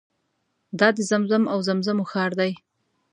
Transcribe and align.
دا 0.79 0.87
د 0.97 0.99
زمزم 1.09 1.43
او 1.53 1.59
زمزمو 1.67 2.03
ښار 2.11 2.31
دی. 2.39 2.51